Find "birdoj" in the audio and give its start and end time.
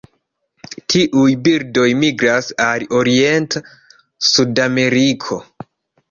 1.47-1.83